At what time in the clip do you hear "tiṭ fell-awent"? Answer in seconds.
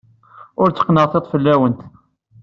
1.07-1.79